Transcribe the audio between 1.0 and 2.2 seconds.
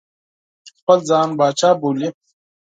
ځان پاچا باله.